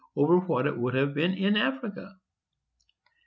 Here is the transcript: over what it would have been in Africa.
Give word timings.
over 0.15 0.39
what 0.39 0.65
it 0.65 0.75
would 0.79 0.95
have 0.95 1.13
been 1.13 1.33
in 1.35 1.55
Africa. 1.55 2.15